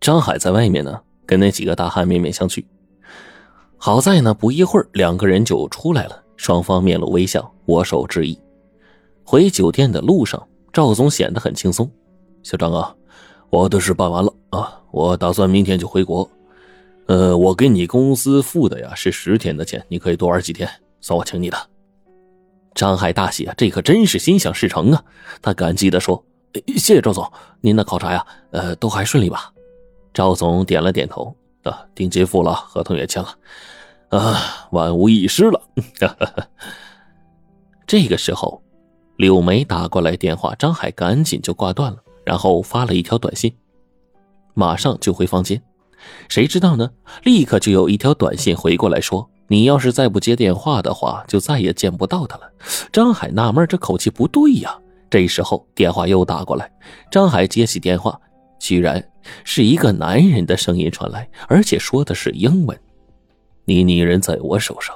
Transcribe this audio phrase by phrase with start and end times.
[0.00, 2.64] 张海在外面呢，跟那几个大汉面面相觑。
[3.76, 8.38] 好在呢，不一会儿两个人就出来了，双方面露微笑，握手致意。
[9.22, 10.42] 回酒店的路上，
[10.72, 11.90] 赵总显得很轻松。
[12.42, 12.94] 小张啊，
[13.50, 16.28] 我的事办完了啊，我打算明天就回国。
[17.06, 20.66] 呃，我给你公司付的呀是十天的钱，你可以多玩几天，
[21.02, 21.58] 算我请你的。
[22.74, 25.04] 张海大喜啊，这可真是心想事成啊！
[25.42, 26.24] 他感激的说
[26.78, 27.30] ：“谢谢赵总，
[27.60, 29.52] 您的考察呀，呃，都还顺利吧？”
[30.12, 31.34] 赵总点了点头
[31.64, 33.28] ：“啊，定金付了，合同也签了，
[34.10, 35.60] 啊，万无一失了。
[37.86, 38.62] ”这个时候，
[39.16, 43.54] 柳梅打过来电话，张海赶紧就挂断了，然后发了一条短信
[44.54, 45.60] ：“马上就回房间。”
[46.28, 46.90] 谁知道呢？
[47.24, 52.50] 立刻就有一条短信回过来，说：“你要是再不接电话的话，就再也见不到他了。”
[52.90, 54.78] 张海纳闷，这口气不对呀。
[55.10, 56.72] 这时候电话又打过来，
[57.10, 58.18] 张海接起电话，
[58.60, 59.02] 居然
[59.42, 62.78] 是一个男人的声音传来，而且说的是英文
[63.64, 64.94] ：“你女人在我手上，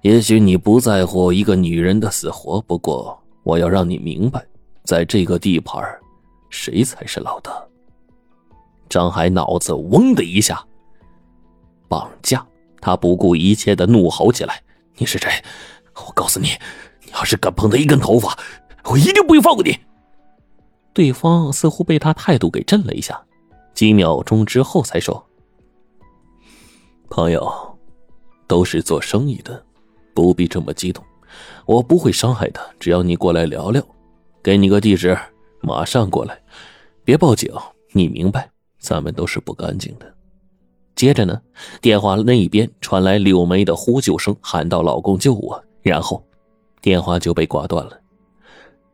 [0.00, 4.44] 也许你不在乎一个女人的死活，不过我要让你明白，
[4.84, 5.84] 在这个地盘，
[6.50, 7.52] 谁才是老大。”
[8.88, 10.64] 张海脑子嗡的一下，
[11.88, 12.44] 绑架！
[12.80, 14.62] 他不顾一切的怒吼起来
[14.96, 15.30] ：“你是谁？
[15.94, 16.48] 我告诉你，
[17.04, 18.38] 你要是敢碰他一根头发，
[18.84, 19.76] 我一定不会放过你！”
[20.96, 23.22] 对方似乎被他态度给震了一下，
[23.74, 25.22] 几秒钟之后才说
[27.10, 27.46] ：“朋友，
[28.46, 29.62] 都是做生意的，
[30.14, 31.04] 不必这么激动。
[31.66, 33.86] 我不会伤害他，只要你过来聊聊。
[34.42, 35.14] 给你个地址，
[35.60, 36.40] 马上过来，
[37.04, 37.52] 别报警，
[37.92, 40.10] 你明白？”咱们都是不干净的。
[40.94, 41.38] 接着呢，
[41.82, 46.24] 电话那一边传来柳梅的呼救声，喊道：“老公救我！”然后，
[46.80, 48.00] 电话就被挂断了。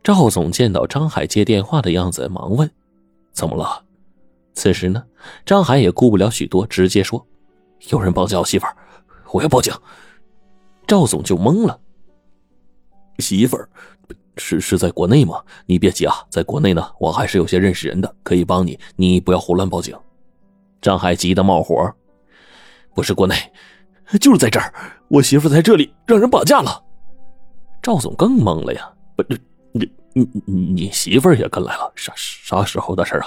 [0.02, 2.68] 赵总见到张海接电话的样子，忙问
[3.32, 3.84] ：“怎么了？”
[4.54, 5.02] 此时呢，
[5.46, 7.24] 张海也顾不了许多，直接说
[7.90, 8.76] ：“有人绑架我媳妇儿，
[9.32, 9.72] 我要报警。”
[10.86, 11.78] 赵总就懵了
[13.18, 13.68] ：“媳妇儿？”
[14.38, 15.42] 是是在国内吗？
[15.66, 18.78] 你别急啊，在国内呢，我还是有些认识人的，可以帮你。
[18.96, 19.94] 你不要胡乱报警。
[20.80, 21.94] 张海急得冒火，
[22.94, 23.34] 不是国内，
[24.18, 24.72] 就是在这儿。
[25.08, 26.82] 我媳妇在这里让人绑架了。
[27.82, 29.22] 赵总更懵了呀，不，
[29.72, 31.92] 你你你媳妇也跟来了？
[31.96, 33.26] 啥啥时候的事啊？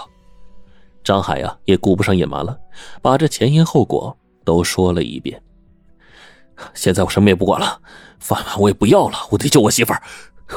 [1.04, 2.58] 张海呀，也顾不上隐瞒了，
[3.02, 5.42] 把这前因后果都说了一遍。
[6.74, 7.80] 现在我什么也不管了，
[8.20, 10.02] 饭碗我也不要了，我得救我媳妇儿。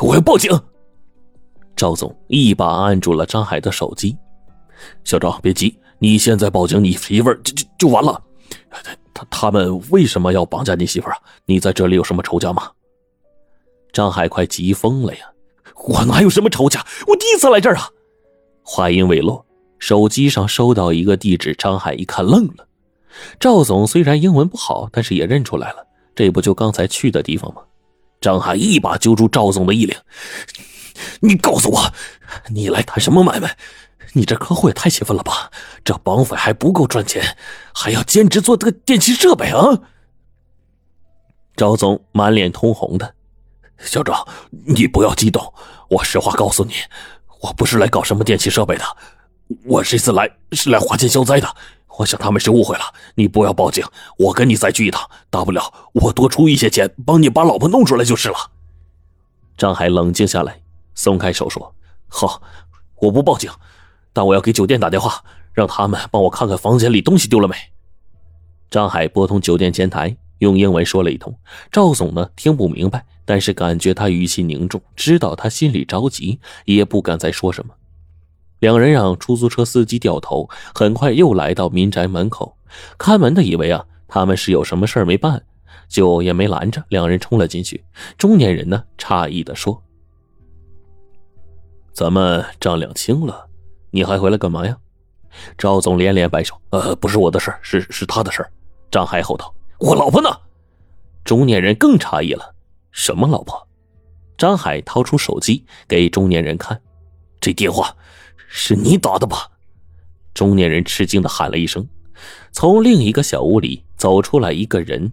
[0.02, 0.50] 我要报警！
[1.74, 4.16] 赵总一把按住了张海的手机。
[5.04, 8.22] 小赵，别急，你现在报警，你媳妇儿就就就完了。
[9.14, 11.18] 他他们为什么要绑架你媳妇儿啊？
[11.46, 12.70] 你在这里有什么仇家吗？
[13.92, 15.26] 张海快急疯了呀！
[15.88, 16.84] 我哪有什么仇家？
[17.06, 17.88] 我第一次来这儿啊！
[18.62, 19.44] 话音未落，
[19.78, 22.68] 手机上收到一个地址，张海一看愣了。
[23.40, 27.62] 赵总虽然英文不好，但是也认出来了，这不就刚才去的地方吗？
[28.20, 29.96] 张海一把揪住赵总的衣领
[31.20, 31.92] ：“你告诉我，
[32.50, 33.56] 你来谈什么买卖？
[34.12, 35.50] 你这客户也太欺负了吧！
[35.84, 37.22] 这绑匪还不够赚钱，
[37.72, 39.80] 还要兼职做这个电器设备啊！”
[41.56, 43.14] 赵总满脸通红的
[43.78, 44.26] ：“小赵，
[44.66, 45.52] 你不要激动，
[45.88, 46.74] 我实话告诉你，
[47.40, 48.84] 我不是来搞什么电器设备的，
[49.64, 51.48] 我这次来是来花钱消灾的。”
[51.98, 52.84] 我想他们是误会了，
[53.16, 53.84] 你不要报警，
[54.18, 58.36] 我跟你再去一趟，大不了我多出一些钱，帮你把老婆弄出来就是了。
[59.56, 60.60] 张海冷静下来，
[60.94, 61.74] 松开手说
[62.06, 62.40] ：“好，
[63.00, 63.50] 我不报警，
[64.12, 67.56] 但我要给酒店打电话，让他们帮我看看房间里东西丢了没。”
[68.70, 71.34] 张海拨通酒店前台，用英文说了一通。
[71.70, 77.74] 赵总呢听不明白，但是感觉他语气凝重，知道他心里着急，也不敢再说什么。
[78.60, 82.56] 两人让出租车司机掉头，很快又来到民宅门口。
[82.98, 85.42] 看门的以为啊，他们是有什么事没办，
[85.88, 86.82] 就也没拦着。
[86.88, 87.84] 两人冲了进去。
[88.16, 89.80] 中年人呢，诧异的说
[91.94, 93.46] ：“咱们账两清了，
[93.90, 94.76] 你还回来干嘛呀？”
[95.56, 98.44] 赵总连连摆手：“呃，不是我的事是是他的事
[98.90, 100.30] 张海吼道：“我老婆呢？”
[101.24, 102.54] 中年人更诧异了
[102.90, 103.68] ：“什么老婆？”
[104.38, 106.80] 张海掏出手机给中年人看，
[107.40, 107.94] 这电话。
[108.50, 109.50] 是你打的吧？
[110.32, 111.86] 中年人吃惊的喊了一声。
[112.50, 115.12] 从另一个小屋里走出来一个人，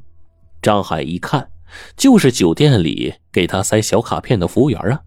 [0.61, 1.49] 张海一看，
[1.97, 5.01] 就是酒店里给他塞小卡片的服务员啊。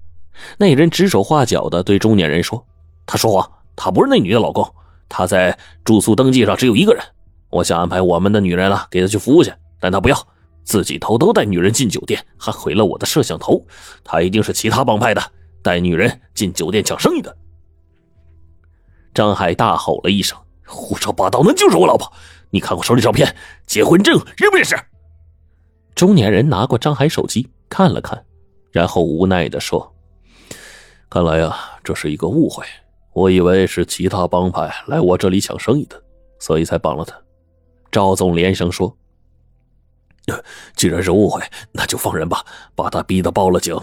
[0.59, 2.67] 那人指手画脚的对中年人说
[3.07, 4.75] ：“他说谎，他不是那女的老公，
[5.09, 7.03] 他在住宿登记上只有一个人。
[7.51, 10.29] 我想安排我们的女人了给他去服务去，但他不要，
[10.65, 13.65] 自己偷偷带女人进酒店，还毁了我的摄像头。
[14.05, 15.23] 他一定是其他帮派的，
[15.63, 17.35] 带女人进酒店抢生意的。”
[19.15, 22.13] 张海大吼了一声：“胡说八道，那就是我老婆。
[22.51, 23.35] 你看我手里照片，
[23.67, 24.79] 结婚证认不认识？
[25.95, 28.25] 中年人拿过张海手机看了看，
[28.71, 29.95] 然后无奈的说
[31.11, 32.65] ：“看来呀，这是一个误会。
[33.15, 36.01] 我以为是其他帮派来我这里抢生意的，
[36.39, 37.17] 所以才帮了他。”
[37.91, 38.97] 赵总连声说
[40.77, 41.43] ：“既然是误会，
[41.73, 42.45] 那就放人吧，
[42.75, 43.77] 把他逼得报了警，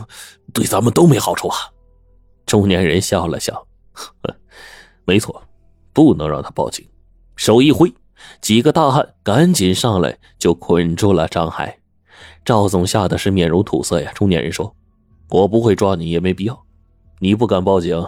[0.53, 1.57] 对咱们都没好处啊。”
[2.45, 3.67] 中年人笑了笑
[5.05, 5.41] ：“没错，
[5.91, 6.87] 不能让他报警。”
[7.35, 7.91] 手一挥，
[8.41, 11.79] 几个大汉赶紧上来就捆住了张海。
[12.45, 14.11] 赵总吓得是面如土色呀。
[14.13, 14.73] 中年人说
[15.29, 16.65] ：“我不会抓你，也没必要。
[17.19, 18.05] 你不敢报警，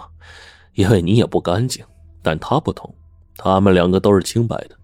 [0.74, 1.84] 因为你也不干净。
[2.22, 2.94] 但他不同，
[3.36, 4.78] 他们两个都是清白的。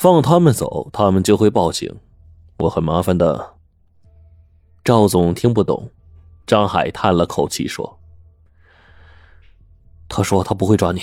[0.00, 1.94] 放他们走，他们就会报警。
[2.56, 3.56] 我很麻烦的。”
[4.82, 5.90] 赵总听不懂。
[6.46, 7.98] 张海叹了口气说
[10.08, 11.02] ：“他说他不会抓你，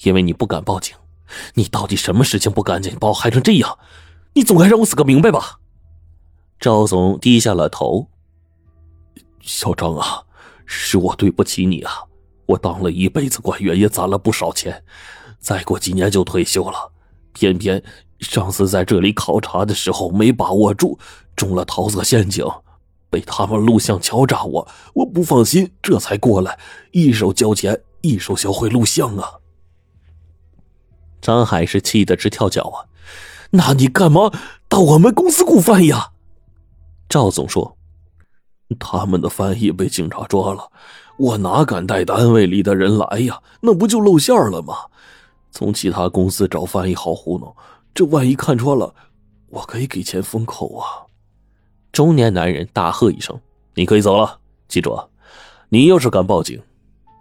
[0.00, 0.96] 因为你不敢报警。
[1.52, 3.78] 你到底什么事情不干净，把我害成这样？
[4.32, 5.60] 你总该让我死个明白吧？”
[6.58, 8.08] 赵总低下了头。
[9.42, 10.24] 小张啊，
[10.64, 11.92] 是我对不起你啊！
[12.46, 14.82] 我当了一辈子官员，也攒了不少钱，
[15.38, 16.92] 再过几年就退休了。
[17.34, 17.84] 偏偏
[18.20, 20.98] 上次在这里考察的时候没把握住，
[21.34, 22.44] 中了桃色陷阱，
[23.10, 24.68] 被他们录像敲诈我。
[24.94, 26.58] 我不放心，这才过来，
[26.92, 29.34] 一手交钱，一手销毁录像啊！
[31.20, 32.88] 张海是气得直跳脚啊！
[33.50, 34.32] 那你干嘛
[34.68, 36.12] 到我们公司雇翻译啊？
[37.08, 37.76] 赵总说
[38.78, 40.70] ：“他们的翻译被警察抓了，
[41.18, 43.40] 我哪敢带单位里的人来呀？
[43.60, 44.74] 那不就露馅了吗？
[45.50, 47.54] 从其他公司找翻译好糊弄，
[47.96, 48.94] 这万一看穿了，
[49.48, 51.08] 我可以给钱封口啊！”
[51.90, 53.40] 中年男人大喝一声
[53.74, 54.38] ：“你可以走了！
[54.68, 54.94] 记住，
[55.70, 56.62] 你要是敢报警，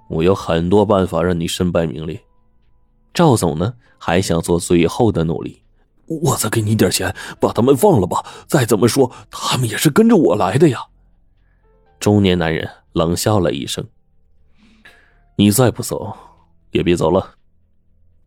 [0.09, 2.21] 我有很多办法让你身败名裂。”
[3.13, 5.63] 赵总呢，还想做最后的努力。
[6.07, 8.25] 我再给你点钱，把他们放了吧。
[8.45, 10.87] 再怎么说，他们也是跟着我来的呀。
[12.01, 13.87] 中年男人冷笑了一声
[15.37, 16.13] ：“你再不走，
[16.71, 17.35] 也别走了。”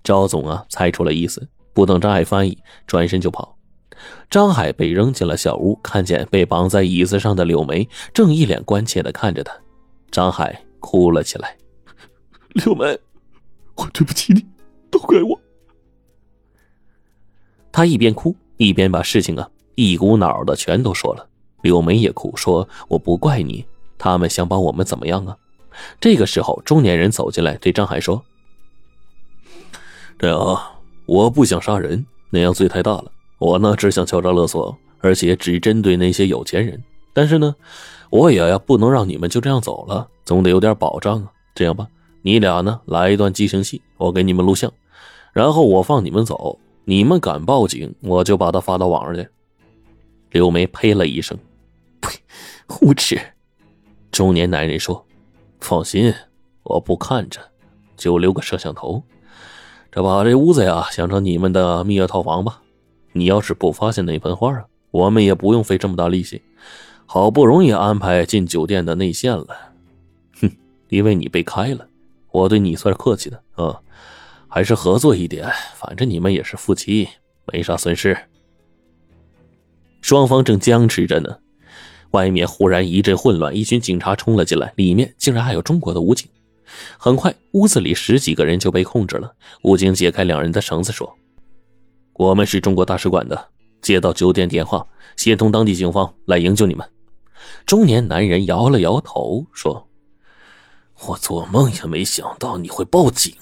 [0.03, 1.47] 赵总啊，猜出了意思，
[1.79, 2.59] 不等张海翻译，
[2.89, 3.57] 转身就跑。
[4.29, 9.57] 张海被扔进了小屋，看见被绑在椅子上的柳梅，正一脸关切的看着他。
[10.11, 11.57] 张海哭了起来
[12.51, 12.99] ：“柳梅，
[13.77, 14.45] 我对不起你，
[14.91, 15.41] 都怪我。”
[17.71, 21.29] 他一边哭一边把事情啊一股脑的全都说了。
[21.63, 23.65] 柳梅也哭说：“我不怪你，
[23.97, 25.37] 他们想把我们怎么样啊？”
[26.01, 28.25] 这个时候，中年人走进来对张海说
[30.19, 30.61] ：“这样，
[31.09, 33.11] 我不想杀人，那样罪太大了。
[33.39, 36.79] 我呢只想敲诈勒索，而且只针对那些有钱人。
[37.15, 37.57] 但是呢，
[38.11, 41.33] 我也呀不能让你们就这样走了，总得有点保障啊。
[41.55, 41.89] 这样吧，
[42.21, 44.71] 你俩呢来一段激情戏，我给你们录像，
[45.33, 49.29] 然后我放你们走。”你们敢报警，我就把他发到网上去。
[50.31, 51.37] 刘梅呸了一声
[52.01, 52.19] ：“呸，
[52.81, 53.19] 无耻！”
[54.11, 55.05] 中年男人说
[55.61, 56.15] ：“放心，
[56.63, 57.41] 我不看着，
[57.95, 59.03] 就留个摄像头。
[59.91, 62.63] 这把这屋子呀想成你们的蜜月套房吧。
[63.13, 66.43] 你要是不发现那盆花啊，我们也不用费这么大力气。
[67.07, 69.47] 好不容易安排进酒店的内线了，
[70.41, 70.51] 哼，
[70.89, 71.89] 因为你被开了，
[72.31, 73.81] 我对你算是客气的啊。”
[74.51, 77.07] 还是合作一点，反正你们也是夫妻，
[77.53, 78.17] 没啥损失。
[80.01, 81.37] 双方正僵持着呢，
[82.13, 86.27] 外面忽然一阵混乱，一群警察冲了进来，里面竟然还有中国的武警。
[86.99, 89.35] 很快，屋子里十几个人就被控制了。
[89.63, 91.17] 武警解开两人的绳子，说
[92.15, 93.49] ：“我们是中国大使馆的，
[93.83, 96.89] 接到酒店电话，协同当地警方来营救你们。”
[97.65, 99.89] 中年男人摇了摇头，说
[101.07, 103.35] ：“我做梦也没想到你会报警。”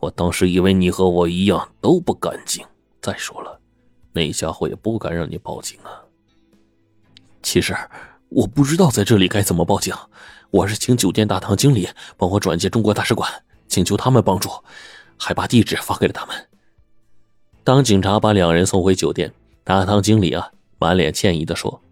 [0.00, 2.64] 我当时以为你和我一样都不干净。
[3.00, 3.60] 再说了，
[4.12, 6.02] 那家伙也不敢让你报警啊。
[7.40, 7.72] 其实
[8.34, 9.94] 我不知道在这里该怎么报警，
[10.50, 13.30] 我是请酒店大堂经理帮我转接中国大使馆，
[13.68, 14.48] 请求他们帮助，
[15.18, 16.34] 还把地址发给了他们。
[17.62, 19.32] 当警察把两人送回酒店，
[19.64, 21.82] 大堂经理啊满脸歉意的说：“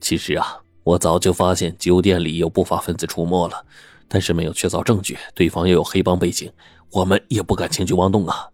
[0.00, 3.64] 其实啊，我早就发现酒店里有不法分子出没了，
[4.06, 6.50] 但是没有确凿证据，对方又有黑帮背景。”
[6.90, 8.48] 我们也不敢轻举妄动啊！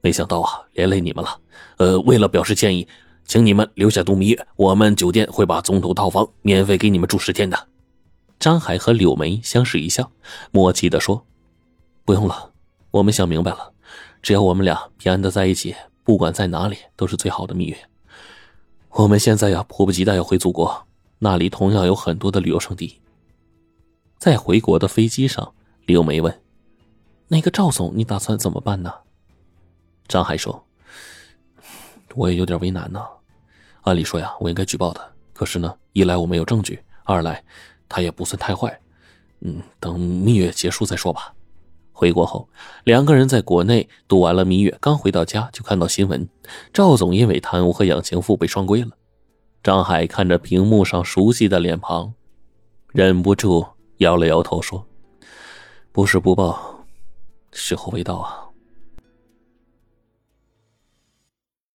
[0.00, 1.38] 没想到啊，连累你们了。
[1.76, 2.88] 呃，为了表示歉意，
[3.28, 7.68] 请你们留下度蜜月，我们酒店会把总统套房免费给你们住十天的。
[8.40, 10.10] 张海和柳梅相视一笑，
[10.50, 11.26] 默契的说
[12.06, 12.52] ：“不用了，
[12.90, 13.74] 我们想明白了，
[14.22, 17.76] 只要我们俩平安的在一起，不管在哪里都是最好的蜜月。
[18.92, 20.86] 我们现在呀，迫不及待要回祖国，
[21.18, 22.98] 那里同样有很多的旅游胜地。”
[24.16, 25.52] 在回国的飞机上，
[25.84, 26.42] 柳梅问。
[27.28, 28.90] 那个赵总，你打算怎么办呢？
[30.08, 30.66] 张海说
[32.16, 33.04] ：“我也有点为难呢。
[33.82, 35.02] 按理说呀，我应该举报他。
[35.32, 37.42] 可是呢，一来我没有证据，二来
[37.88, 38.80] 他也不算太坏。
[39.40, 41.32] 嗯，等蜜月结束再说吧。”
[41.92, 42.48] 回国后，
[42.84, 46.28] 两个人在国内度完了蜜月，刚回到家就看到新闻：
[46.72, 48.90] 赵总因为贪污和养情妇被双规了。
[49.64, 52.14] 张海看着屏幕上熟悉的脸庞，
[52.92, 53.66] 忍不住
[53.96, 54.86] 摇了摇头说
[55.90, 56.84] ：“不是不报，
[57.52, 58.44] 时候未到啊。”